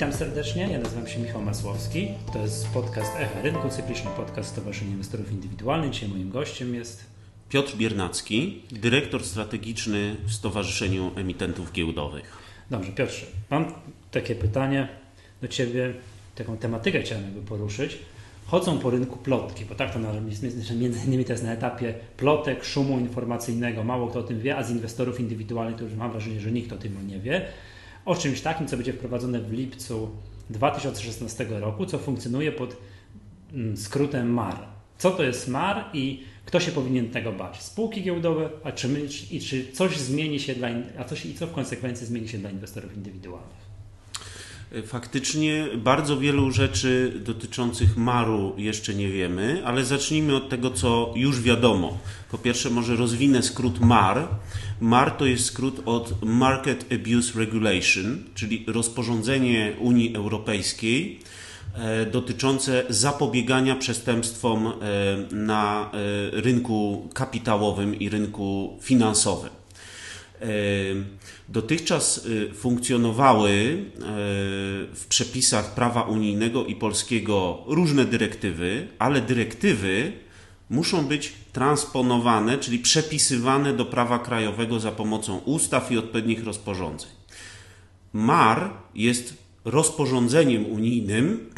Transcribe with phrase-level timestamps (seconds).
[0.00, 2.08] Witam serdecznie, ja nazywam się Michał Masłowski.
[2.32, 5.90] To jest podcast Echa Rynku, cykliczny podcast Stowarzyszenia Inwestorów Indywidualnych.
[5.90, 7.04] Dzisiaj moim gościem jest
[7.48, 12.38] Piotr Biernacki, dyrektor strategiczny w Stowarzyszeniu Emitentów Giełdowych.
[12.70, 13.72] Dobrze, Piotrze, mam
[14.10, 14.88] takie pytanie
[15.42, 15.94] do Ciebie,
[16.34, 17.98] taką tematykę chciałem jakby poruszyć.
[18.46, 20.42] Chodzą po rynku plotki, bo tak to jest
[20.76, 23.84] między innymi to jest na etapie plotek, szumu informacyjnego.
[23.84, 26.72] Mało kto o tym wie, a z inwestorów indywidualnych to już mam wrażenie, że nikt
[26.72, 27.46] o tym nie wie
[28.04, 30.10] o czymś takim, co będzie wprowadzone w lipcu
[30.50, 32.76] 2016 roku, co funkcjonuje pod
[33.52, 34.56] mm, skrótem MAR.
[34.98, 37.62] Co to jest MAR i kto się powinien tego bać?
[37.62, 39.08] Spółki giełdowe, a czy, my,
[39.48, 40.68] czy coś zmieni się dla,
[40.98, 43.69] a coś, i co w konsekwencji zmieni się dla inwestorów indywidualnych?
[44.86, 51.40] Faktycznie bardzo wielu rzeczy dotyczących Maru jeszcze nie wiemy, ale zacznijmy od tego, co już
[51.40, 51.98] wiadomo.
[52.30, 54.28] Po pierwsze, może rozwinę skrót MAR.
[54.80, 61.20] MAR to jest skrót od Market Abuse Regulation, czyli rozporządzenie Unii Europejskiej
[61.74, 64.72] e, dotyczące zapobiegania przestępstwom e,
[65.34, 69.59] na e, rynku kapitałowym i rynku finansowym.
[71.48, 73.84] Dotychczas y, funkcjonowały y,
[74.94, 80.12] w przepisach prawa unijnego i polskiego różne dyrektywy, ale dyrektywy
[80.70, 87.10] muszą być transponowane, czyli przepisywane do prawa krajowego za pomocą ustaw i odpowiednich rozporządzeń.
[88.12, 91.50] MAR jest rozporządzeniem unijnym,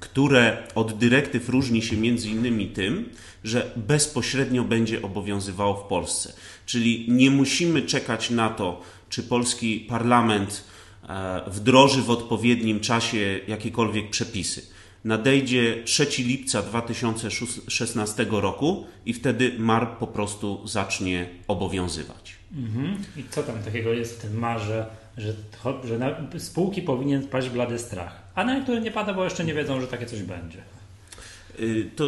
[0.00, 3.08] które od dyrektyw różni się między innymi tym,
[3.44, 6.32] że bezpośrednio będzie obowiązywało w Polsce.
[6.68, 10.64] Czyli nie musimy czekać na to, czy polski parlament
[11.08, 14.62] e, wdroży w odpowiednim czasie jakiekolwiek przepisy.
[15.04, 22.36] Nadejdzie 3 lipca 2016 roku i wtedy MAR po prostu zacznie obowiązywać.
[22.56, 22.96] Mhm.
[23.16, 25.34] I co tam takiego jest w tym marze, że,
[25.84, 29.54] że na spółki powinien paść blady strach, a na niektóre nie pada, bo jeszcze nie
[29.54, 30.62] wiedzą, że takie coś będzie.
[31.60, 32.04] Y, to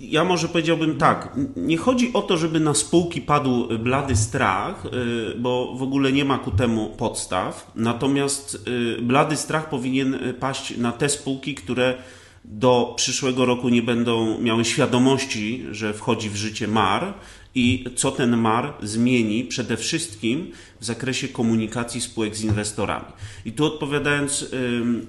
[0.00, 5.38] ja może powiedziałbym tak, nie chodzi o to, żeby na spółki padł blady strach, y,
[5.38, 8.68] bo w ogóle nie ma ku temu podstaw, natomiast
[8.98, 11.94] y, blady strach powinien paść na te spółki, które
[12.44, 17.14] do przyszłego roku nie będą miały świadomości, że wchodzi w życie MAR
[17.54, 23.06] i co ten MAR zmieni przede wszystkim w zakresie komunikacji spółek z inwestorami.
[23.44, 24.46] I tu odpowiadając,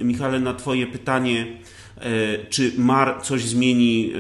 [0.01, 1.57] Michale, na Twoje pytanie,
[2.49, 4.13] czy MAR coś zmieni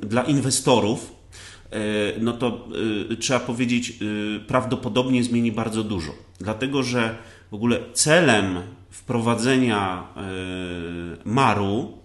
[0.00, 1.12] dla inwestorów,
[1.70, 1.78] e,
[2.20, 2.68] no to
[3.10, 3.94] e, trzeba powiedzieć,
[4.46, 6.12] prawdopodobnie zmieni bardzo dużo.
[6.38, 7.16] Dlatego, że
[7.50, 8.60] w ogóle celem
[8.90, 10.08] wprowadzenia
[11.24, 11.98] MAR-u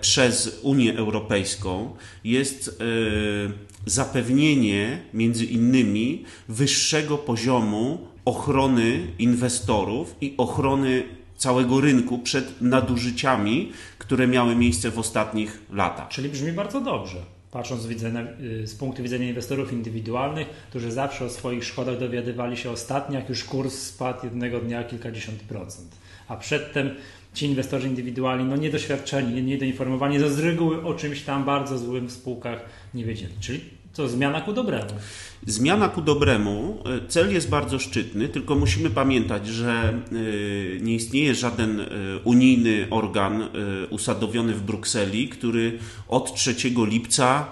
[0.00, 2.82] przez Unię Europejską jest
[3.86, 11.02] zapewnienie między innymi wyższego poziomu ochrony inwestorów i ochrony
[11.42, 16.08] całego rynku przed nadużyciami, które miały miejsce w ostatnich latach.
[16.08, 17.18] Czyli brzmi bardzo dobrze.
[17.50, 17.90] Patrząc z,
[18.74, 23.44] y, punktu widzenia inwestorów indywidualnych, którzy zawsze o swoich szkodach dowiadywali się ostatnio, jak już
[23.44, 25.96] kurs spadł jednego dnia kilkadziesiąt procent.
[26.28, 26.90] A przedtem
[27.34, 32.60] ci inwestorzy indywidualni, no niedoświadczeni, niedoinformowani, z reguły o czymś tam bardzo złym w spółkach
[32.94, 33.34] nie wiedzieli.
[33.40, 33.60] Czyli
[33.94, 34.90] to zmiana ku dobremu.
[35.46, 36.82] Zmiana ku dobremu.
[36.86, 41.86] E, cel jest bardzo szczytny, tylko musimy pamiętać, że e, nie istnieje żaden e,
[42.24, 43.48] unijny organ
[43.90, 47.46] usadowiony w Brukseli, który od 3 lipca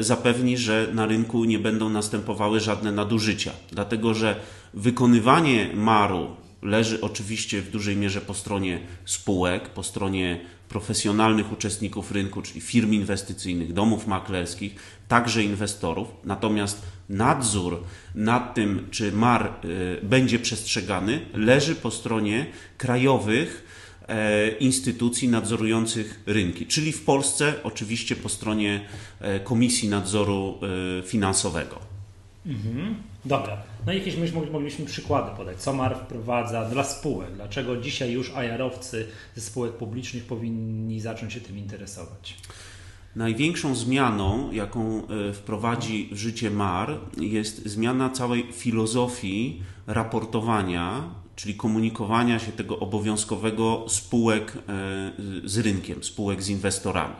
[0.00, 3.52] zapewni, że na rynku nie będą następowały żadne nadużycia.
[3.72, 4.36] Dlatego, że
[4.74, 6.26] wykonywanie maru
[6.62, 10.40] leży oczywiście w dużej mierze po stronie spółek, po stronie
[10.74, 14.74] profesjonalnych uczestników rynku, czyli firm inwestycyjnych, domów maklerskich,
[15.08, 16.08] także inwestorów.
[16.24, 17.82] Natomiast nadzór
[18.14, 22.46] nad tym, czy MAR y, będzie przestrzegany, leży po stronie
[22.78, 23.64] krajowych
[24.08, 28.80] e, instytucji nadzorujących rynki, czyli w Polsce oczywiście po stronie
[29.20, 30.58] e, Komisji Nadzoru
[30.98, 31.93] e, Finansowego.
[32.46, 32.94] Mhm.
[33.24, 33.56] Dobra.
[33.86, 35.56] No i jakieś myśmy mogliśmy przykłady podać.
[35.56, 37.34] Co MAR wprowadza dla spółek?
[37.34, 42.36] Dlaczego dzisiaj już ajarowcy ze spółek publicznych powinni zacząć się tym interesować?
[43.16, 51.02] Największą zmianą, jaką e, wprowadzi w życie MAR, jest zmiana całej filozofii raportowania,
[51.36, 54.60] czyli komunikowania się tego obowiązkowego spółek e,
[55.44, 57.14] z rynkiem, spółek z inwestorami.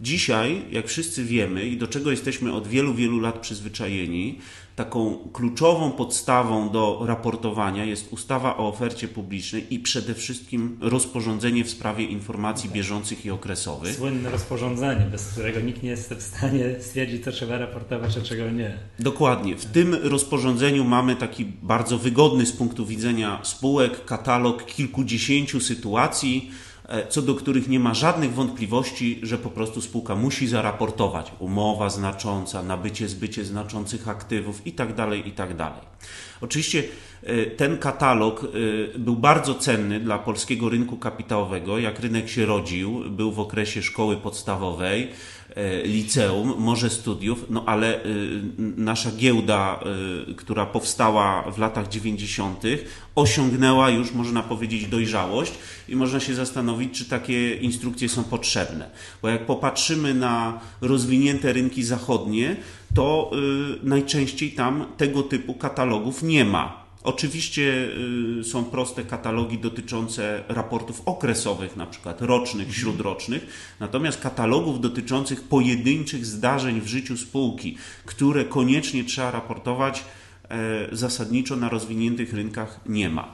[0.00, 4.38] Dzisiaj, jak wszyscy wiemy i do czego jesteśmy od wielu, wielu lat przyzwyczajeni,
[4.76, 11.70] taką kluczową podstawą do raportowania jest ustawa o ofercie publicznej i przede wszystkim rozporządzenie w
[11.70, 13.96] sprawie informacji bieżących i okresowych.
[13.96, 18.50] Słynne rozporządzenie, bez którego nikt nie jest w stanie stwierdzić, co trzeba raportować, a czego
[18.50, 18.78] nie.
[18.98, 19.56] Dokładnie.
[19.56, 26.50] W tym rozporządzeniu mamy taki bardzo wygodny z punktu widzenia spółek katalog kilkudziesięciu sytuacji,
[27.08, 32.62] co do których nie ma żadnych wątpliwości, że po prostu spółka musi zaraportować umowa znacząca,
[32.62, 34.94] nabycie, zbycie znaczących aktywów itd.
[34.94, 35.54] Tak itd.
[35.56, 35.74] Tak
[36.40, 36.82] Oczywiście
[37.22, 41.78] e, ten katalog e, był bardzo cenny dla polskiego rynku kapitałowego.
[41.78, 45.08] Jak rynek się rodził, był w okresie szkoły podstawowej,
[45.84, 48.00] liceum, może studiów, no ale
[48.58, 49.80] nasza giełda,
[50.36, 52.62] która powstała w latach 90.,
[53.14, 55.52] osiągnęła już, można powiedzieć, dojrzałość
[55.88, 58.90] i można się zastanowić, czy takie instrukcje są potrzebne.
[59.22, 62.56] Bo jak popatrzymy na rozwinięte rynki zachodnie,
[62.94, 63.30] to
[63.82, 66.79] najczęściej tam tego typu katalogów nie ma.
[67.02, 67.88] Oczywiście
[68.40, 72.80] y, są proste katalogi dotyczące raportów okresowych, na przykład rocznych, mhm.
[72.80, 73.46] śródrocznych,
[73.80, 80.04] natomiast katalogów dotyczących pojedynczych zdarzeń w życiu spółki, które koniecznie trzeba raportować,
[80.50, 83.28] E, zasadniczo na rozwiniętych rynkach nie ma.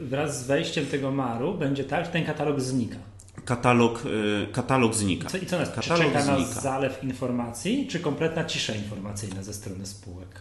[0.00, 2.96] Wraz z wejściem tego maru będzie tak, że ten katalog znika.
[3.44, 4.02] Katalog,
[4.42, 5.28] e, katalog znika.
[5.28, 6.38] Co, I co nas katalog czy czeka znika.
[6.38, 10.40] nas zalew informacji, czy kompletna cisza informacyjna ze strony spółek?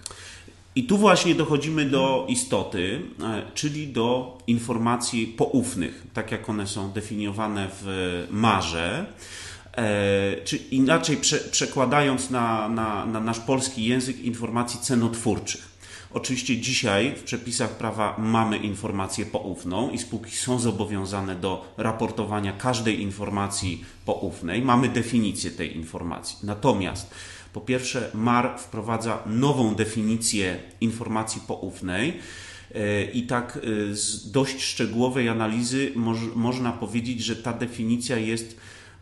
[0.76, 6.92] I tu właśnie dochodzimy do istoty, e, czyli do informacji poufnych, tak jak one są
[6.92, 9.06] definiowane w marze.
[10.44, 15.76] czy inaczej prze, przekładając na, na, na nasz polski język informacji cenotwórczych.
[16.16, 23.02] Oczywiście dzisiaj w przepisach prawa mamy informację poufną i spółki są zobowiązane do raportowania każdej
[23.02, 24.62] informacji poufnej.
[24.62, 26.38] Mamy definicję tej informacji.
[26.44, 27.14] Natomiast
[27.56, 32.14] po pierwsze, MAR wprowadza nową definicję informacji poufnej.
[32.76, 38.58] E, I tak e, z dość szczegółowej analizy moż, można powiedzieć, że ta definicja jest,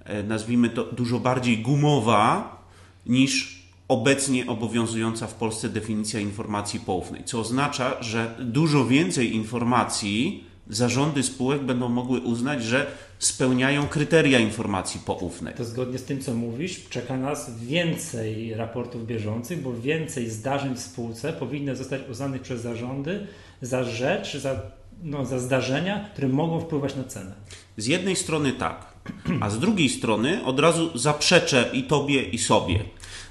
[0.05, 2.57] e, nazwijmy to, dużo bardziej gumowa
[3.05, 10.44] niż obecnie obowiązująca w Polsce definicja informacji poufnej, co oznacza, że dużo więcej informacji
[10.75, 15.53] zarządy spółek będą mogły uznać, że spełniają kryteria informacji poufnej.
[15.53, 20.79] To zgodnie z tym, co mówisz, czeka nas więcej raportów bieżących, bo więcej zdarzeń w
[20.79, 23.27] spółce powinno zostać uznanych przez zarządy
[23.61, 24.61] za rzecz, za,
[25.03, 27.33] no, za zdarzenia, które mogą wpływać na cenę.
[27.77, 28.93] Z jednej strony tak,
[29.41, 32.79] a z drugiej strony od razu zaprzeczę i tobie, i sobie.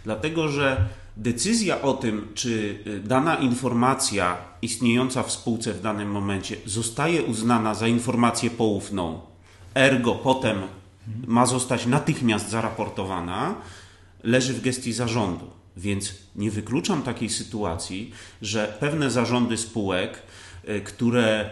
[0.05, 0.77] Dlatego, że
[1.17, 7.75] decyzja o tym, czy y, dana informacja istniejąca w spółce w danym momencie zostaje uznana
[7.75, 9.21] za informację poufną,
[9.75, 10.59] ergo potem
[11.27, 13.55] ma zostać natychmiast zaraportowana,
[14.23, 15.47] leży w gestii zarządu.
[15.77, 18.13] Więc nie wykluczam takiej sytuacji,
[18.43, 20.23] że pewne zarządy spółek,
[20.69, 21.51] y, które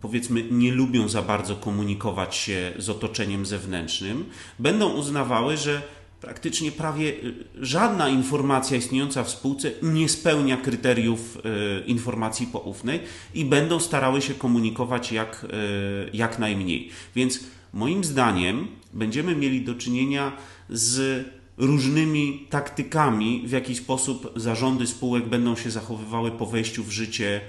[0.00, 4.24] powiedzmy nie lubią za bardzo komunikować się z otoczeniem zewnętrznym,
[4.58, 5.82] będą uznawały, że
[6.20, 7.12] praktycznie prawie
[7.60, 13.00] żadna informacja istniejąca w spółce nie spełnia kryteriów y, informacji poufnej
[13.34, 16.90] i będą starały się komunikować jak, y, jak najmniej.
[17.14, 17.40] Więc
[17.72, 20.32] moim zdaniem będziemy mieli do czynienia
[20.70, 21.24] z
[21.56, 27.40] różnymi taktykami, w jaki sposób zarządy spółek będą się zachowywały po wejściu w życie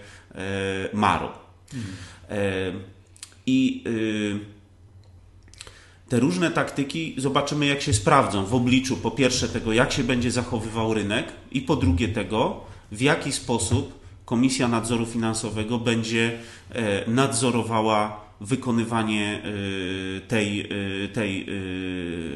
[0.94, 1.34] MARO.
[1.74, 2.84] Mhm.
[3.46, 3.84] I
[6.10, 10.32] te różne taktyki zobaczymy, jak się sprawdzą w obliczu po pierwsze tego, jak się będzie
[10.32, 12.62] zachowywał rynek, i po drugie tego,
[12.92, 16.40] w jaki sposób Komisja Nadzoru Finansowego będzie
[16.72, 19.42] e, nadzorowała wykonywanie
[20.18, 21.46] e, tej, e, tej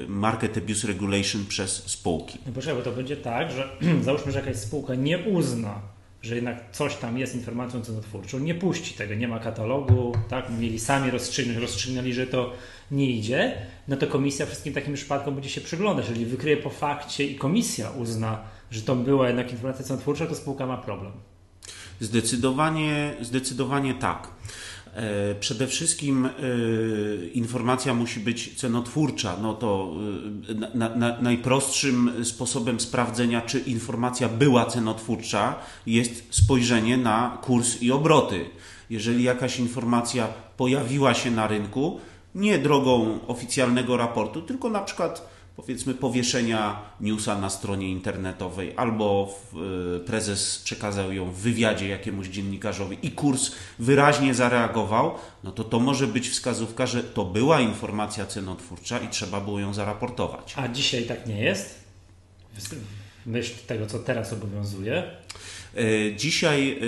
[0.08, 2.40] Market Abuse Regulation przez spółki.
[2.46, 3.70] No proszę, bo to będzie tak, że
[4.06, 5.93] załóżmy, że jakaś spółka nie uzna
[6.24, 10.80] że jednak coś tam jest informacją cenotwórczą, nie puści tego, nie ma katalogu, tak, mieli
[10.80, 12.54] sami rozstrzygnąć, rozstrzygnęli, że to
[12.92, 16.10] nie idzie, no to komisja wszystkim takim przypadkom będzie się przyglądać.
[16.10, 20.66] Jeżeli wykryje po fakcie i komisja uzna, że to była jednak informacja cenotwórcza, to spółka
[20.66, 21.12] ma problem.
[22.00, 24.28] Zdecydowanie, zdecydowanie tak.
[24.96, 26.30] E, przede wszystkim e,
[27.34, 29.38] informacja musi być cenotwórcza.
[29.42, 29.94] No to
[30.50, 35.56] e, na, na, najprostszym sposobem sprawdzenia, czy informacja była cenotwórcza,
[35.88, 38.46] jest spojrzenie na kurs i obroty.
[38.90, 42.00] Jeżeli jakaś informacja pojawiła się na rynku,
[42.36, 49.36] nie drogą oficjalnego raportu, tylko na przykład powiedzmy powieszenia newsa na stronie internetowej, albo
[50.06, 56.08] prezes przekazał ją w wywiadzie jakiemuś dziennikarzowi i kurs wyraźnie zareagował, no to to może
[56.08, 60.54] być wskazówka, że to była informacja cenotwórcza i trzeba było ją zaraportować.
[60.58, 61.84] A dzisiaj tak nie jest?
[63.26, 65.04] W myśl tego, co teraz obowiązuje?
[65.78, 66.80] E, dzisiaj,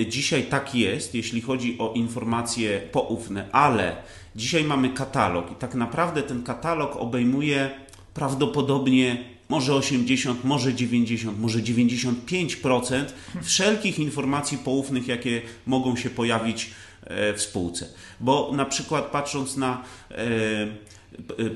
[0.00, 3.96] e, dzisiaj tak jest, jeśli chodzi o informacje poufne, ale
[4.36, 7.70] dzisiaj mamy katalog i tak naprawdę ten katalog obejmuje
[8.14, 13.04] prawdopodobnie może 80, może 90, może 95%
[13.42, 16.70] wszelkich informacji poufnych, jakie mogą się pojawić
[17.04, 17.88] e, w spółce.
[18.20, 19.82] Bo na przykład patrząc na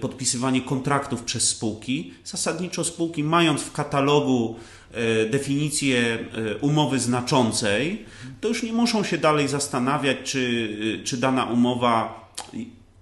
[0.01, 4.57] podpisywanie kontraktów przez spółki, zasadniczo spółki mając w katalogu
[4.95, 8.05] E, definicję e, umowy znaczącej,
[8.41, 10.69] to już nie muszą się dalej zastanawiać, czy,
[11.01, 12.24] e, czy dana umowa,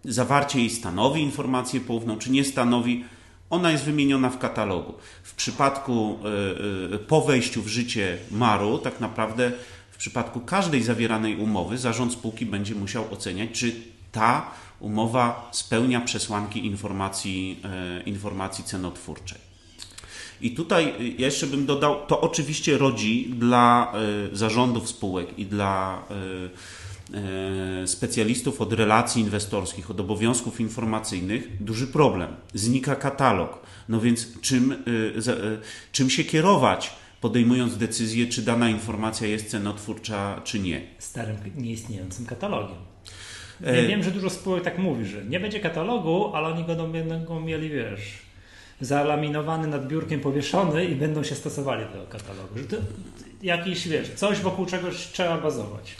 [0.04, 3.04] zawarcie jej stanowi informację poufną, czy nie stanowi.
[3.50, 4.94] Ona jest wymieniona w katalogu.
[5.22, 6.18] W przypadku
[7.08, 9.52] po wejściu w życie MARU, tak naprawdę
[9.90, 13.74] w przypadku każdej zawieranej umowy, zarząd spółki będzie musiał oceniać, czy
[14.12, 17.62] ta umowa spełnia przesłanki informacji,
[18.06, 19.52] informacji cenotwórczej.
[20.42, 23.92] I tutaj jeszcze bym dodał, to oczywiście rodzi dla
[24.32, 26.48] e, zarządów spółek i dla e, e,
[27.86, 32.36] specjalistów od relacji inwestorskich, od obowiązków informacyjnych duży problem.
[32.54, 33.58] Znika katalog.
[33.88, 34.84] No więc czym,
[35.92, 40.80] czym się kierować, podejmując decyzję, czy dana informacja jest cenotwórcza, czy nie?
[40.98, 42.78] Starym, nieistniejącym katalogiem.
[43.60, 47.40] Ja wiem, że dużo spółek tak mówi, że nie będzie katalogu, ale oni go będą
[47.40, 48.18] mieli, wiesz,
[48.80, 52.58] zalaminowany nad biurkiem powieszony i będą się stosowali do katalogu.
[52.58, 52.76] Że to
[53.42, 55.96] jakiś, wiesz, coś wokół czegoś trzeba bazować.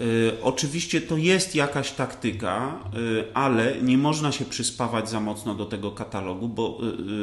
[0.00, 5.64] Y, oczywiście to jest jakaś taktyka, y, ale nie można się przyspawać za mocno do
[5.64, 6.78] tego katalogu, bo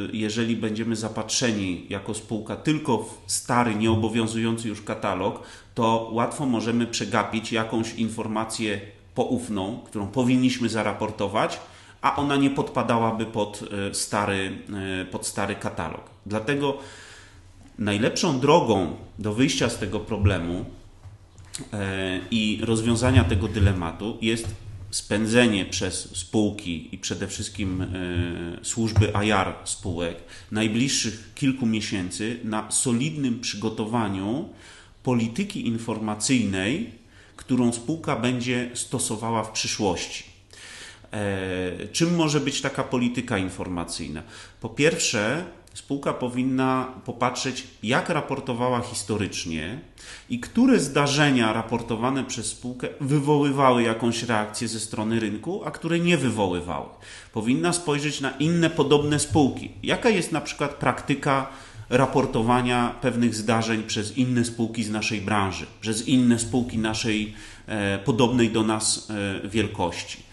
[0.10, 5.44] y, jeżeli będziemy zapatrzeni jako spółka tylko w stary, nieobowiązujący już katalog,
[5.76, 8.82] to łatwo możemy przegapić jakąś informację
[9.16, 11.60] poufną, którą powinniśmy zaraportować,
[12.02, 13.64] a ona nie podpadałaby pod
[13.94, 14.58] stary,
[15.12, 16.02] pod stary katalog.
[16.26, 16.78] Dlatego
[17.80, 20.66] najlepszą drogą do wyjścia z tego problemu
[22.32, 24.48] i rozwiązania tego dylematu jest
[24.92, 27.86] spędzenie przez spółki i przede wszystkim
[28.64, 30.18] służby IR spółek
[30.52, 34.50] najbliższych kilku miesięcy na solidnym przygotowaniu
[35.04, 36.92] polityki informacyjnej,
[37.36, 40.24] którą spółka będzie stosowała w przyszłości.
[41.12, 44.24] E, czym może być taka polityka informacyjna?
[44.62, 49.80] Po pierwsze, spółka powinna popatrzeć, jak raportowała historycznie
[50.30, 56.18] i które zdarzenia raportowane przez spółkę wywoływały jakąś reakcję ze strony rynku, a które nie
[56.18, 56.90] wywoływały.
[57.34, 59.72] Powinna spojrzeć na inne podobne spółki.
[59.84, 61.48] Jaka jest na przykład praktyka
[61.90, 67.34] raportowania pewnych zdarzeń przez inne spółki z naszej branży, przez inne spółki naszej
[67.68, 69.10] e, podobnej do nas
[69.44, 70.24] e, wielkości.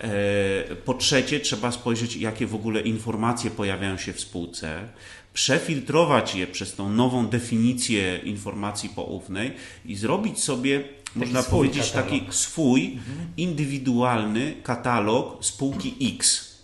[0.00, 4.88] E, po trzecie, trzeba spojrzeć, jakie w ogóle informacje pojawiają się w spółce,
[5.34, 9.52] przefiltrować je przez tą nową definicję informacji poufnej
[9.84, 12.10] i zrobić sobie, taki można powiedzieć, katalog.
[12.10, 13.28] taki swój mhm.
[13.36, 16.54] indywidualny katalog spółki X.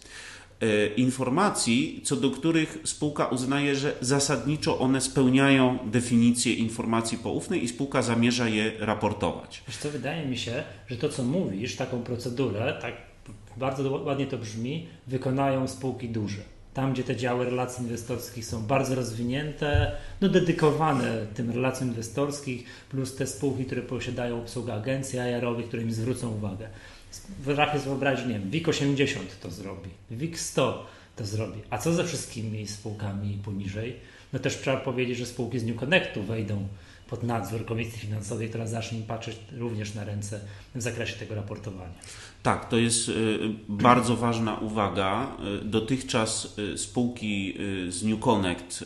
[0.60, 7.68] E, informacji, co do których spółka uznaje, że zasadniczo one spełniają definicję informacji poufnej i
[7.68, 9.62] spółka zamierza je raportować.
[9.68, 13.09] Wiesz co, wydaje mi się, że to, co mówisz, taką procedurę, tak
[13.56, 16.42] bardzo ładnie to brzmi, wykonają spółki duże.
[16.74, 23.16] Tam, gdzie te działy relacji inwestorskich są bardzo rozwinięte, no dedykowane tym relacjom inwestorskich, plus
[23.16, 26.68] te spółki, które posiadają obsługę agencji IR-owych, które im zwrócą uwagę.
[27.42, 31.60] W rachie wyobraźni, nie wiem, WIG 80 to zrobi, WIG 100 to zrobi.
[31.70, 33.96] A co ze wszystkimi spółkami poniżej?
[34.32, 36.68] No też trzeba powiedzieć, że spółki z New Connectu wejdą
[37.10, 40.40] pod nadzór Komisji Finansowej, która zacznie im patrzeć również na ręce
[40.74, 41.94] w zakresie tego raportowania.
[42.42, 43.38] Tak, to jest y,
[43.68, 45.26] bardzo ważna uwaga.
[45.62, 47.54] Y, dotychczas y, spółki
[47.88, 48.84] z New Connect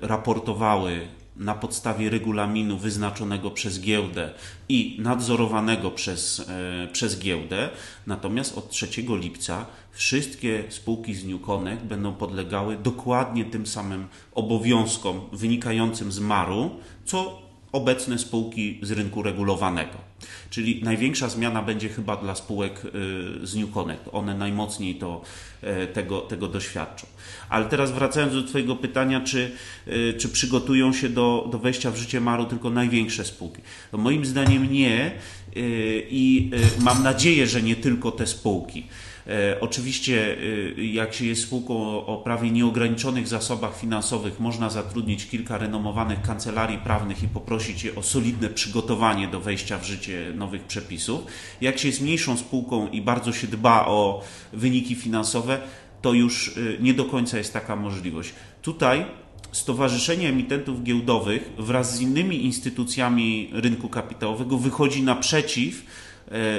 [0.00, 4.30] raportowały na podstawie regulaminu wyznaczonego przez giełdę
[4.68, 6.46] i nadzorowanego przez,
[6.92, 7.68] przez giełdę.
[8.06, 15.20] Natomiast od 3 lipca wszystkie spółki z New Connect będą podlegały dokładnie tym samym obowiązkom
[15.32, 16.70] wynikającym z MAR-u,
[17.04, 20.10] co obecne spółki z rynku regulowanego.
[20.50, 24.08] Czyli największa zmiana będzie chyba dla spółek y, z New Connect.
[24.12, 25.22] One najmocniej to,
[25.62, 27.06] e, tego, tego doświadczą.
[27.48, 29.50] Ale teraz wracając do Twojego pytania, czy,
[29.88, 33.62] y, czy przygotują się do, do wejścia w życie Maru tylko największe spółki?
[33.90, 35.12] To moim zdaniem nie
[35.56, 36.50] y, i
[36.80, 38.86] mam nadzieję, że nie tylko te spółki.
[39.26, 40.36] E, oczywiście,
[40.78, 46.78] e, jak się jest spółką o, prawie nieograniczonych zasobach finansowych, można zatrudnić kilka renomowanych kancelarii
[46.78, 51.20] prawnych i poprosić je o solidne przygotowanie do wejścia w życie nowych przepisów.
[51.60, 54.22] Jak się jest mniejszą spółką i bardzo się dba o
[54.52, 55.60] wyniki finansowe,
[56.02, 58.34] to już e, nie do końca jest taka możliwość.
[58.62, 59.04] Tutaj
[59.52, 65.82] Stowarzyszenie Emitentów Giełdowych wraz z innymi instytucjami rynku kapitałowego wychodzi naprzeciw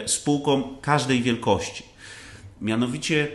[0.05, 1.83] spółkom każdej wielkości.
[2.61, 3.27] Mianowicie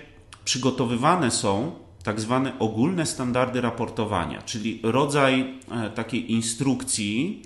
[0.45, 7.43] przygotowywane są tak zwane ogólne standardy raportowania, czyli rodzaj e, takiej instrukcji,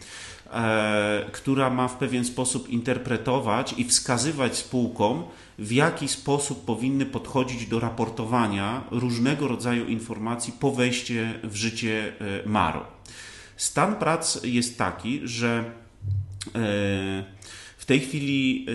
[0.53, 5.25] e, która ma w pewien sposób interpretować i wskazywać spółkom,
[5.59, 12.13] w jaki sposób powinny podchodzić do raportowania różnego rodzaju informacji po wejście w życie
[12.45, 12.85] e, MARO.
[13.57, 15.65] Stan prac jest taki, że
[17.91, 18.67] tej chwili,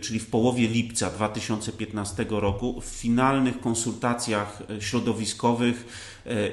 [0.00, 5.86] czyli w połowie lipca 2015 roku, w finalnych konsultacjach środowiskowych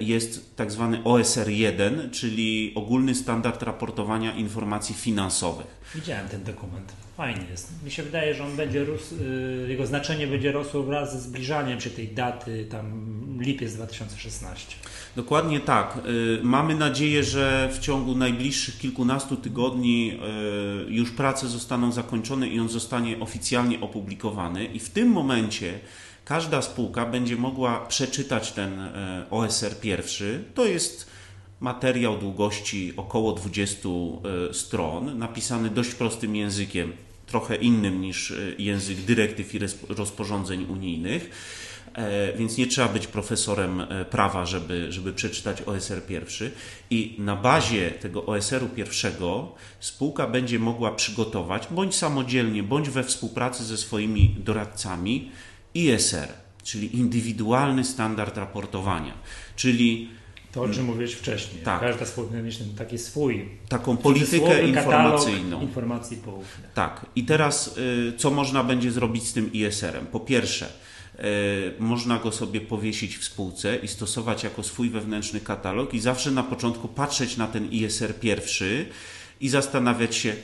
[0.02, 5.68] jest tak zwany OSR 1, czyli ogólny standard raportowania informacji finansowych.
[5.96, 6.94] Widziałem ten dokument.
[7.18, 7.72] Fajny jest.
[7.84, 9.16] Mi się wydaje, że on będzie rósł,
[9.68, 14.76] jego znaczenie będzie rosło wraz ze zbliżaniem się tej daty, tam lipiec 2016.
[15.16, 16.00] Dokładnie tak.
[16.44, 20.20] Mamy nadzieję, że w ciągu najbliższych kilkunastu tygodni
[20.88, 24.66] już prace zostaną zakończone i on zostanie oficjalnie opublikowany.
[24.66, 25.80] I w tym momencie
[26.26, 28.80] każda spółka będzie mogła przeczytać ten
[29.32, 30.44] OSR pierwszy.
[30.54, 31.08] To jest
[31.60, 33.90] materiał długości około 20
[34.52, 36.94] stron, napisany dość prostym językiem,
[37.26, 39.60] trochę innym niż język dyrektyw i
[39.90, 41.30] rozporządzeń unijnych.
[42.38, 46.52] Więc nie trzeba być profesorem prawa, żeby, żeby przeczytać OSR pierwszy.
[46.90, 53.64] I na bazie tego OSR-u pierwszego spółka będzie mogła przygotować, bądź samodzielnie, bądź we współpracy
[53.64, 55.32] ze swoimi doradcami,
[55.74, 56.28] ISR,
[56.64, 59.14] czyli indywidualny standard raportowania.
[59.56, 60.10] Czyli
[60.52, 61.64] to, o czym mówiłeś wcześniej.
[61.64, 61.80] Tak.
[61.80, 63.50] Każda spółka mieć taki swój.
[63.70, 65.62] Taką politykę informacyjną.
[65.62, 66.72] informacji poufnych.
[66.74, 67.06] Tak.
[67.16, 70.06] I teraz, y, co można będzie zrobić z tym ISR-em?
[70.06, 70.66] Po pierwsze,
[71.20, 71.22] y,
[71.80, 76.44] można go sobie powiesić w spółce i stosować jako swój wewnętrzny katalog, i zawsze na
[76.44, 78.86] początku patrzeć na ten ISR pierwszy
[79.42, 80.36] i zastanawiać się,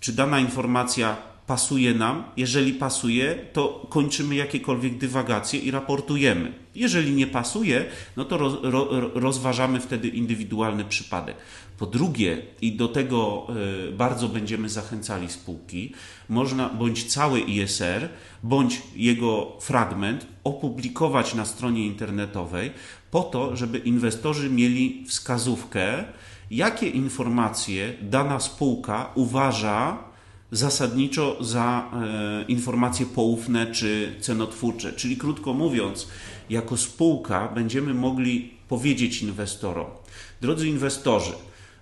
[0.00, 2.24] czy dana informacja pasuje nam.
[2.36, 6.52] Jeżeli pasuje, to kończymy jakiekolwiek dywagacje i raportujemy.
[6.74, 7.84] Jeżeli nie pasuje,
[8.16, 11.36] no to roz, ro, rozważamy wtedy indywidualny przypadek.
[11.78, 13.46] Po drugie, i do tego
[13.88, 15.92] y, bardzo będziemy zachęcali spółki,
[16.28, 18.08] można bądź cały ISR,
[18.42, 22.70] bądź jego fragment opublikować na stronie internetowej,
[23.10, 26.04] po to, żeby inwestorzy mieli wskazówkę,
[26.50, 29.98] jakie informacje dana spółka uważa,
[30.52, 34.92] zasadniczo za e, informacje poufne czy cenotwórcze.
[34.92, 36.08] Czyli krótko mówiąc,
[36.50, 39.86] jako spółka będziemy mogli powiedzieć inwestorom:
[40.40, 41.32] Drodzy inwestorzy,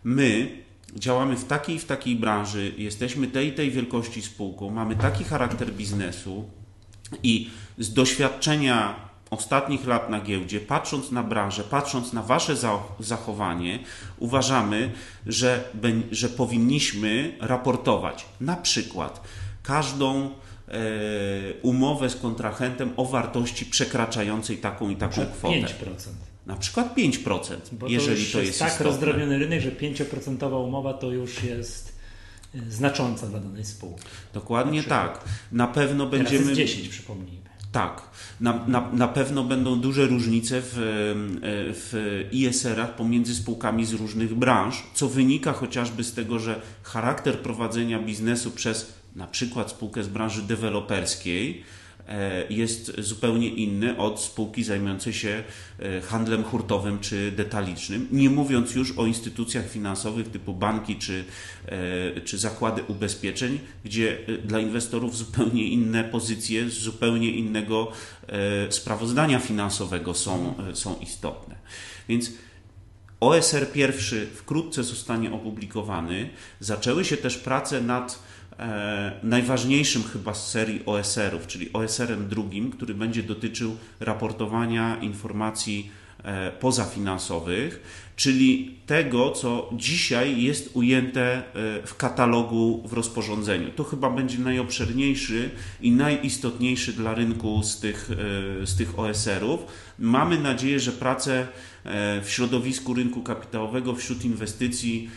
[0.05, 0.59] my
[0.97, 6.45] działamy w takiej w takiej branży, jesteśmy tej tej wielkości spółką, mamy taki charakter biznesu
[7.23, 8.95] i z doświadczenia
[9.35, 12.57] ostatnich lat na giełdzie, patrząc na branżę, patrząc na Wasze
[13.01, 13.79] zachowanie,
[14.19, 14.93] uważamy,
[15.27, 15.65] że,
[16.11, 19.21] że powinniśmy raportować na przykład
[19.63, 20.31] każdą e,
[21.63, 25.55] umowę z kontrahentem o wartości przekraczającej taką i taką kwotę.
[25.55, 25.67] 5%.
[26.47, 28.87] Na przykład 5%, Bo jeżeli to, to jest, jest tak istotne.
[28.87, 31.99] rozdrobniony rynek, że 5% umowa to już jest
[32.55, 34.05] e, znacząca dla danej spółki.
[34.35, 35.25] Dokładnie na tak.
[35.53, 36.45] Na pewno będziemy.
[36.45, 37.44] Teraz jest 10, przypomnijmy.
[37.75, 38.03] Tak.
[38.41, 40.73] Na, na, na pewno będą duże różnice w,
[41.75, 47.99] w ISR-ach pomiędzy spółkami z różnych branż, co wynika chociażby z tego, że charakter prowadzenia
[47.99, 51.65] biznesu przez na przykład spółkę z branży deweloperskiej
[52.51, 55.43] jest zupełnie inny od spółki zajmującej się
[56.03, 61.25] handlem hurtowym czy detalicznym, nie mówiąc już o instytucjach finansowych typu banki czy,
[62.25, 67.93] czy zakłady ubezpieczeń, gdzie dla inwestorów zupełnie inne pozycje z zupełnie innego
[68.71, 71.55] sprawozdania finansowego są, są istotne.
[72.09, 72.31] Więc
[73.21, 76.31] OSR pierwszy wkrótce zostanie opublikowany.
[76.61, 78.23] Zaczęły się też prace nad
[78.59, 85.91] e, najważniejszym chyba z serii OSR-ów, czyli OSR-em drugim, który będzie dotyczył raportowania informacji
[86.61, 91.43] pozafinansowych, czyli tego, co dzisiaj jest ujęte
[91.87, 93.71] w katalogu w rozporządzeniu.
[93.77, 95.51] To chyba będzie najobszerniejszy
[95.81, 98.11] i najistotniejszy dla rynku z tych,
[98.65, 99.61] z tych OSR-ów.
[99.99, 101.49] Mamy nadzieję, że prace
[102.23, 105.11] w środowisku rynku kapitałowego wśród inwestycji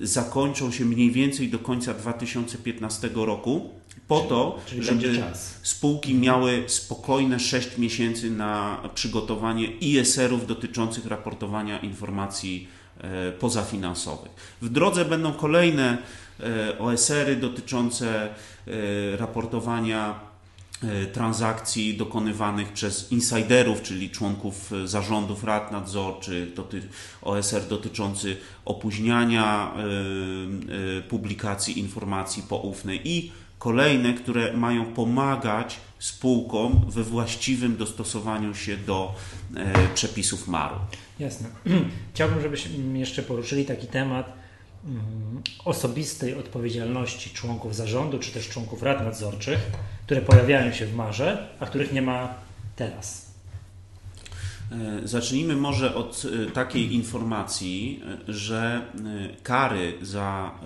[0.00, 3.70] zakończą się mniej więcej do końca 2015 roku,
[4.08, 5.22] po to, czyli żeby
[5.62, 12.68] spółki miały spokojne 6 miesięcy na przygotowanie ISR-ów dotyczących raportowania informacji
[13.00, 14.56] e, pozafinansowych.
[14.62, 15.98] W drodze będą kolejne
[16.40, 20.26] e, OSR-y dotyczące e, raportowania
[21.12, 26.82] transakcji dokonywanych przez insiderów, czyli członków zarządów rad nadzorczych, doty,
[27.22, 29.74] OSR dotyczący opóźniania
[31.08, 39.14] publikacji informacji poufnej i kolejne, które mają pomagać spółkom we właściwym dostosowaniu się do
[39.56, 40.76] e, przepisów MAR-u.
[41.18, 41.48] Jasne.
[42.14, 44.32] Chciałbym, żebyśmy jeszcze poruszyli taki temat
[44.84, 49.58] mm, osobistej odpowiedzialności członków zarządu, czy też członków rad nadzorczych,
[50.04, 52.34] które pojawiają się w marze, a których nie ma
[52.76, 53.25] teraz.
[54.72, 58.86] E, Zacznijmy może od e, takiej informacji, e, że
[59.42, 60.58] kary za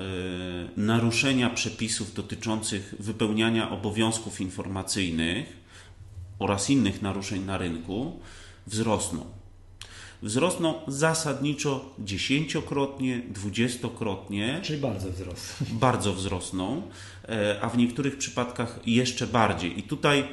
[0.76, 5.56] naruszenia przepisów dotyczących wypełniania obowiązków informacyjnych
[6.38, 8.20] oraz innych naruszeń na rynku
[8.66, 9.24] wzrosną.
[10.22, 15.56] Wzrosną zasadniczo dziesięciokrotnie, dwudziestokrotnie, Czyli bardzo wzrost.
[15.72, 16.82] bardzo wzrosną,
[17.60, 19.78] a w niektórych przypadkach jeszcze bardziej.
[19.78, 20.24] I tutaj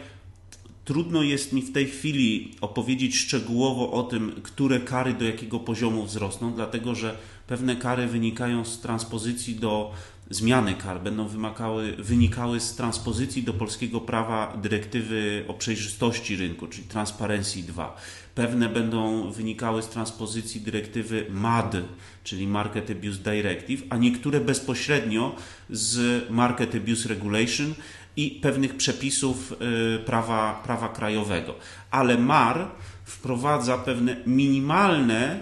[0.88, 6.06] trudno jest mi w tej chwili opowiedzieć szczegółowo o tym, które kary do jakiego poziomu
[6.06, 9.91] wzrosną, dlatego że pewne kary wynikają z transpozycji do
[10.30, 16.88] zmiany kar, będą wymagały, wynikały z transpozycji do polskiego prawa dyrektywy o przejrzystości rynku, czyli
[16.88, 17.97] Transparency 2.
[18.36, 21.76] Pewne będą wynikały z transpozycji dyrektywy MAD,
[22.23, 25.36] czyli Market Abuse Directive, a niektóre bezpośrednio
[25.69, 27.73] z Market Abuse Regulation
[28.17, 29.53] i pewnych przepisów
[29.95, 31.56] y, prawa, prawa krajowego.
[31.91, 32.67] Ale MAR
[33.06, 35.39] wprowadza pewne minimalne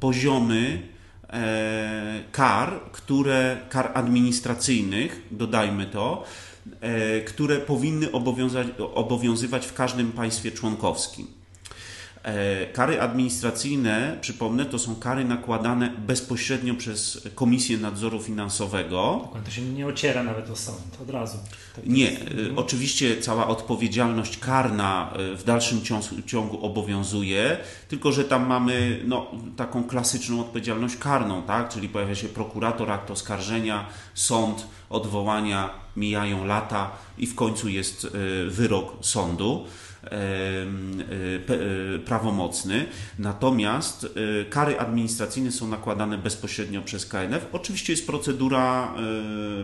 [0.00, 0.82] poziomy
[1.30, 6.24] e, kar, które, kar administracyjnych, dodajmy to,
[6.80, 8.12] e, które powinny
[8.94, 11.37] obowiązywać w każdym państwie członkowskim.
[12.28, 19.20] E, Kary administracyjne, przypomnę, to są kary nakładane bezpośrednio przez Komisję Nadzoru Finansowego.
[19.22, 21.38] Dokładnie, To się nie ociera nawet o sąd, od razu.
[21.76, 27.56] Tak Nie, y, oczywiście cała odpowiedzialność karna y, w dalszym ciągu, ciągu obowiązuje,
[27.88, 31.68] tylko że tam mamy no, taką klasyczną odpowiedzialność karną, tak?
[31.68, 38.06] czyli pojawia się prokurator, akt oskarżenia, sąd, odwołania, mijają lata i w końcu jest
[38.48, 39.66] wyrok sądu
[42.04, 42.86] prawomocny.
[43.18, 47.46] Natomiast y, kary administracyjne są nakładane bezpośrednio przez KNF.
[47.52, 48.94] Oczywiście jest procedura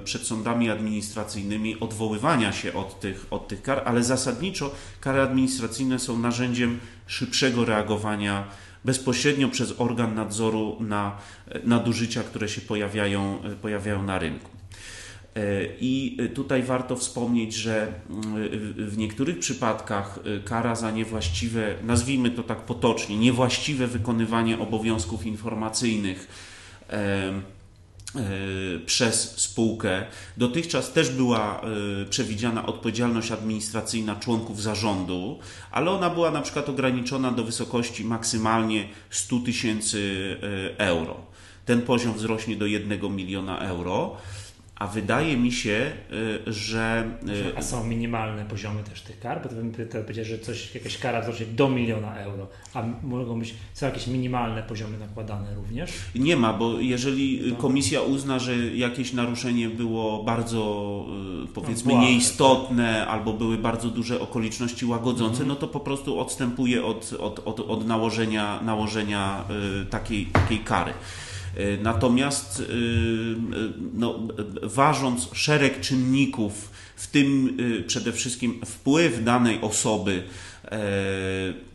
[0.05, 6.18] przed sądami administracyjnymi odwoływania się od tych, od tych kar, ale zasadniczo kary administracyjne są
[6.18, 8.44] narzędziem szybszego reagowania
[8.85, 11.16] bezpośrednio przez organ nadzoru na
[11.49, 14.51] e, nadużycia, które się pojawiają, e, pojawiają na rynku.
[15.81, 18.25] I tutaj warto wspomnieć, że mm,
[18.88, 26.29] w niektórych przypadkach e, kara za niewłaściwe, nazwijmy to tak potocznie, niewłaściwe wykonywanie obowiązków informacyjnych
[26.90, 27.33] e,
[28.87, 30.07] przez spółkę.
[30.37, 35.38] Dotychczas też była e, przewidziana odpowiedzialność administracyjna członków zarządu,
[35.70, 40.37] ale ona była na przykład ograniczona do wysokości maksymalnie 100 tysięcy
[40.77, 41.16] e, euro.
[41.64, 44.16] Ten poziom wzrośnie do 1 miliona euro.
[44.78, 45.92] A wydaje mi się,
[46.46, 50.38] y, że y, A są minimalne poziomy też tych kar, bo to bym powiedział, że
[50.38, 55.54] coś, jakaś kara wzrośnie do miliona euro, a mogą być, są jakieś minimalne poziomy nakładane
[55.54, 55.90] również?
[56.14, 57.56] nie ma, bo jeżeli No.
[57.56, 61.04] komisja uzna, że jakieś naruszenie było bardzo
[61.44, 62.06] y, powiedzmy błahe.
[62.06, 65.48] nieistotne albo były bardzo duże okoliczności łagodzące, Mhm.
[65.48, 69.44] no to po prostu odstępuje od, od, od, od nałożenia, nałożenia
[69.90, 70.92] takiej, takiej kary.
[71.59, 73.37] Y, Natomiast y, y,
[73.95, 74.19] no,
[74.62, 80.23] ważąc szereg czynników, w tym przede wszystkim wpływ danej osoby,
[80.64, 80.79] e,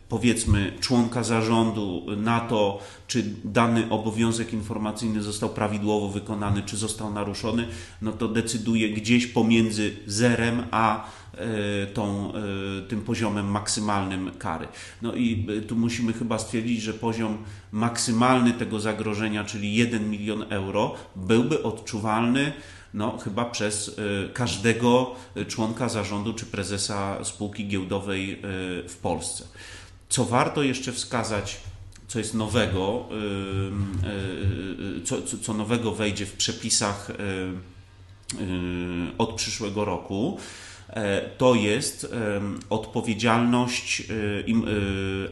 [0.08, 7.68] powiedzmy członka zarządu na to, czy dany obowiązek informacyjny został prawidłowo wykonany, czy został naruszony,
[8.02, 11.10] no to decyduje gdzieś pomiędzy zerem a e,
[11.94, 14.68] tą, e, tym poziomem maksymalnym kary.
[15.02, 17.38] No i e, tu musimy chyba stwierdzić, że poziom
[17.72, 22.52] maksymalny tego zagrożenia, czyli 1 milion euro, byłby odczuwalny
[22.94, 25.14] no, chyba przez e, każdego
[25.48, 28.38] członka zarządu czy prezesa spółki giełdowej e,
[28.88, 29.44] w Polsce.
[30.08, 31.56] Co warto jeszcze wskazać,
[32.08, 33.08] co jest nowego,
[35.04, 37.10] co, co- nowego wejdzie w przepisach
[39.18, 40.38] od przyszłego roku,
[41.38, 42.14] to jest
[42.70, 44.02] odpowiedzialność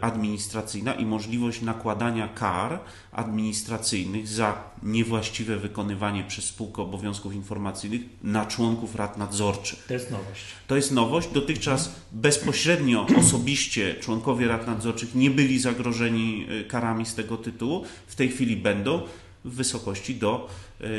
[0.01, 2.81] administracyjna i możliwość nakładania kar
[3.13, 9.85] administracyjnych za niewłaściwe wykonywanie przez spółkę obowiązków informacyjnych na członków rad nadzorczych.
[9.89, 10.45] To jest nowość.
[10.67, 11.29] To jest nowość.
[11.33, 17.85] Dotychczas bezpośrednio, osobiście członkowie rad nadzorczych nie byli zagrożeni karami z tego tytułu.
[18.07, 19.03] W tej chwili będą
[19.45, 20.49] w wysokości do,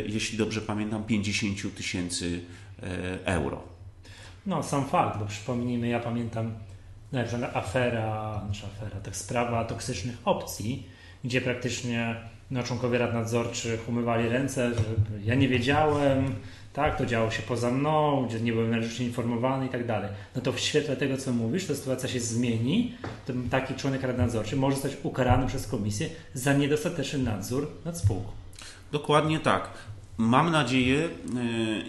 [0.07, 2.41] jeśli dobrze pamiętam, 50 tysięcy
[3.25, 3.78] euro.
[4.49, 6.53] No, sam fakt, bo przypomnijmy, ja pamiętam
[7.11, 10.87] na przykład afera, znaczy afera, tak sprawa toksycznych opcji,
[11.23, 12.15] gdzie praktycznie
[12.51, 14.83] no, członkowie rad nadzorczych umywali ręce, że
[15.25, 16.35] ja nie wiedziałem,
[16.73, 20.09] tak, to działo się poza mną, gdzie nie byłem należycie informowany i tak dalej.
[20.35, 22.93] No to w świetle tego, co mówisz, ta sytuacja się zmieni,
[23.27, 28.31] to taki członek rady nadzorczej może zostać ukarany przez komisję za niedostateczny nadzór nad spółką.
[28.91, 29.69] Dokładnie tak.
[30.19, 31.09] Mam nadzieję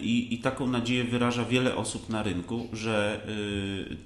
[0.01, 3.21] i, i, taką nadzieję wyraża wiele osób na rynku, że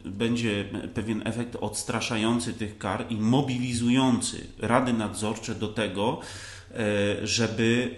[0.06, 6.20] y, będzie pewien efekt odstraszający tych kar i mobilizujący rady nadzorcze do tego,
[7.22, 7.96] y, żeby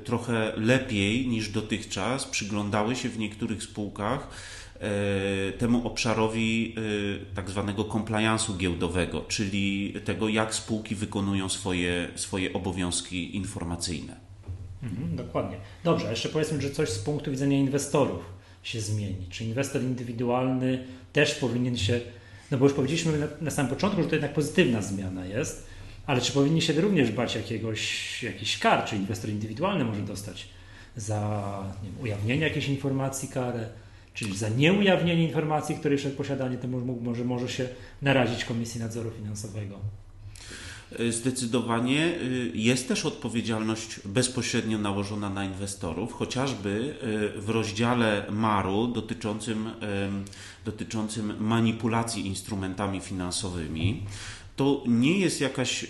[0.00, 4.28] y, trochę lepiej niż dotychczas przyglądały się w niektórych spółkach
[5.58, 6.74] temu obszarowi
[7.34, 14.29] tak zwanego compliance'u giełdowego, czyli tego, jak spółki wykonują swoje, swoje obowiązki informacyjne.
[14.82, 15.56] Mhm, dokładnie.
[15.84, 18.20] Dobrze, a jeszcze powiedzmy, że coś z punktu widzenia inwestorów
[18.62, 19.26] się zmieni.
[19.30, 22.00] Czy inwestor indywidualny też powinien się,
[22.50, 25.66] no bo już powiedzieliśmy na, na samym początku, że to jednak pozytywna zmiana jest,
[26.06, 30.48] ale czy powinni się również bać jakiegoś, jakiś kar, czy inwestor indywidualny może dostać
[30.96, 33.68] za wiem, ujawnienie jakiejś informacji karę,
[34.14, 36.68] czyli za nieujawnienie informacji, której przed posiadaniem to
[37.00, 37.68] może, może się
[38.02, 39.78] narazić Komisji Nadzoru Finansowego.
[40.98, 46.94] Y, zdecydowanie y, jest też odpowiedzialność bezpośrednio nałożona na inwestorów, chociażby
[47.36, 49.70] y, w rozdziale MAR-u dotyczącym,
[50.64, 54.02] dotyczącym manipulacji instrumentami finansowymi.
[54.56, 55.86] To nie jest jakaś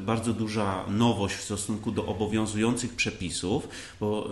[0.00, 3.68] bardzo duża nowość w stosunku do obowiązujących przepisów,
[4.00, 4.28] bo,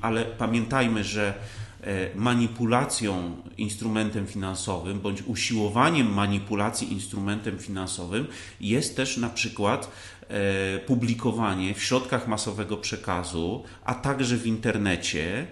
[0.00, 1.71] ale pamiętajmy, że E,
[2.14, 8.26] manipulacją instrumentem finansowym bądź usiłowaniem manipulacji instrumentem finansowym
[8.60, 9.90] jest też na przykład
[10.28, 15.46] e, publikowanie w środkach masowego przekazu, a także w internecie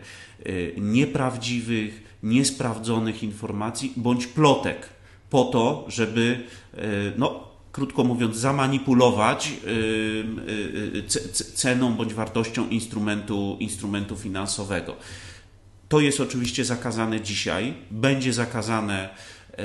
[0.45, 4.89] e, nieprawdziwych, niesprawdzonych informacji bądź plotek
[5.31, 6.45] po to, żeby
[7.19, 9.53] no, krótko mówiąc, zamanipulować
[11.55, 14.97] ceną bądź wartością instrumentu, instrumentu finansowego.
[15.91, 19.65] To jest oczywiście zakazane dzisiaj, będzie zakazane e,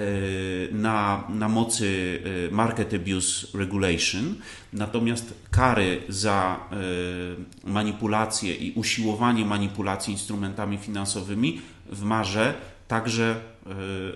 [0.71, 4.35] na, na mocy e, Market Abuse Regulation,
[4.73, 12.53] natomiast kary za e, manipulację i usiłowanie manipulacji instrumentami finansowymi w marze
[12.87, 13.35] także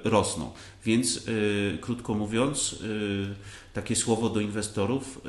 [0.04, 0.52] rosną.
[0.86, 1.26] Więc
[1.82, 2.84] krótko mówiąc,
[3.80, 5.22] takie słowo do inwestorów,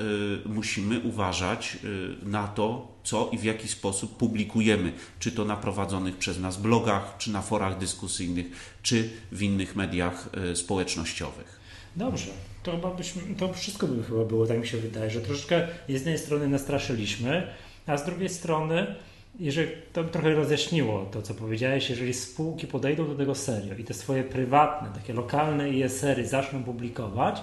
[0.46, 1.78] musimy uważać
[2.22, 7.14] na to, co i w jaki sposób publikujemy, czy to na prowadzonych przez nas blogach,
[7.18, 8.46] czy na forach dyskusyjnych,
[8.82, 11.60] czy w innych mediach e, społecznościowych.
[11.96, 12.30] Dobrze,
[12.62, 15.92] to chyba byśmy, to wszystko by chyba było, tak mi się wydaje, że troszeczkę z
[15.92, 17.46] jednej strony nastraszyliśmy,
[17.86, 18.94] a z drugiej strony,
[19.40, 23.94] jeżeli to trochę rozjaśniło to, co powiedziałeś, jeżeli spółki podejdą do tego serio i te
[23.94, 27.42] swoje prywatne, takie lokalne ISR-y zaczną publikować,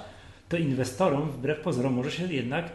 [0.49, 2.69] to inwestorom wbrew pozorom może się jednak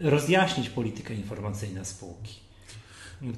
[0.00, 2.42] rozjaśnić politykę informacyjną spółki.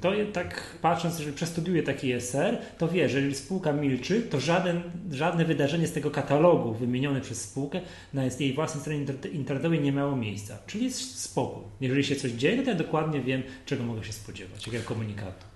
[0.00, 4.82] To tak patrząc, jeżeli przestudiuje taki SR, to wie, że jeżeli spółka milczy, to żaden,
[5.10, 7.80] żadne wydarzenie z tego katalogu wymienione przez spółkę
[8.12, 10.58] na jej własnej stronie internetowej nie miało miejsca.
[10.66, 11.62] Czyli jest spokój.
[11.80, 15.53] Jeżeli się coś dzieje, to ja dokładnie wiem, czego mogę się spodziewać, jakiego komunikatu.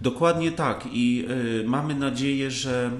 [0.00, 1.24] Dokładnie tak i
[1.60, 2.90] y, mamy nadzieję, że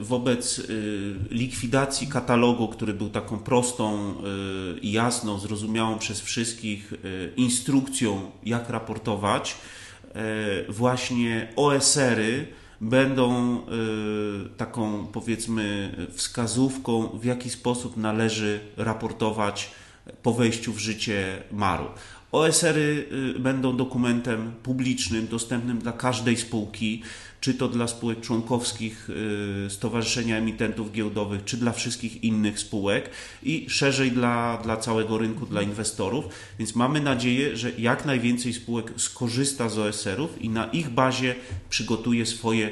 [0.00, 4.14] y, wobec y, likwidacji katalogu, który był taką prostą
[4.82, 6.94] i jasną, zrozumiałą przez wszystkich
[7.36, 9.56] instrukcją, jak raportować,
[10.68, 12.46] właśnie OSR-y
[12.80, 13.60] będą
[14.56, 19.70] taką powiedzmy wskazówką, w jaki sposób należy raportować
[20.22, 21.86] po wejściu w życie MAR-u.
[22.32, 27.02] OSR-y y, będą dokumentem publicznym, dostępnym dla każdej spółki,
[27.40, 29.10] czy to dla spółek członkowskich
[29.66, 33.10] y, Stowarzyszenia Emitentów Giełdowych, czy dla wszystkich innych spółek
[33.42, 36.24] i szerzej dla, dla całego rynku, dla inwestorów.
[36.58, 41.34] Więc mamy nadzieję, że jak najwięcej spółek skorzysta z OSR-ów i na ich bazie
[41.70, 42.70] przygotuje swoje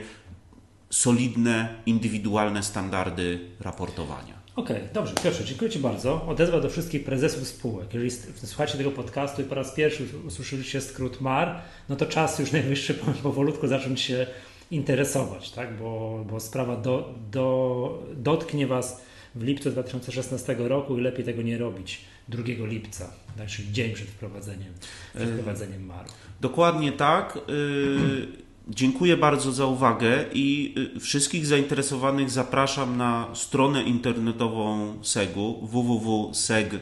[0.90, 4.37] solidne, indywidualne standardy raportowania.
[4.58, 5.14] Okej, okay, dobrze.
[5.14, 6.26] Piotrze, dziękuję Ci bardzo.
[6.26, 7.94] Odezwa do wszystkich prezesów spółek.
[7.94, 12.52] Jeżeli słuchacie tego podcastu i po raz pierwszy usłyszeliście skrót MAR, no to czas już
[12.58, 14.26] najwyższy powolutku zacząć się
[14.70, 15.76] interesować, tak?
[15.76, 19.00] bo, bo sprawa do, do, dotknie Was
[19.34, 23.10] w lipcu 2016 roku i lepiej tego nie robić 2 lipca,
[23.46, 24.72] czyli dzień przed wprowadzeniem,
[25.14, 26.06] przed wprowadzeniem MAR.
[26.40, 27.38] Dokładnie tak.
[27.48, 36.74] Y, dziękuję bardzo za uwagę i y, wszystkich zainteresowanych zapraszam na stronę internetową SEG-u www.seg.org.pl.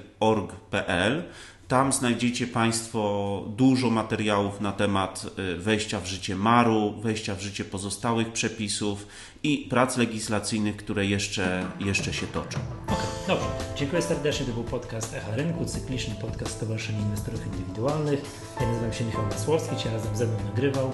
[1.69, 7.65] Tam znajdziecie Państwo dużo materiałów na temat y, wejścia w życie MAR-u, wejścia w życie
[7.65, 9.07] pozostałych przepisów
[9.43, 12.59] i prac legislacyjnych, które jeszcze, jeszcze się toczą.
[12.87, 13.47] Okej, dobrze.
[13.77, 14.47] Dziękuję serdecznie.
[14.47, 18.21] To był podcast Echa Rynku, cykliczny podcast Stowarzyszenia Inwestorów Indywidualnych.
[18.61, 20.93] Ja nazywam się Michał Masłowski, cię razem ze mną nagrywał.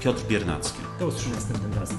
[0.00, 0.78] Piotr Biernacki.
[0.98, 1.98] Do usłyszenia następnym razem.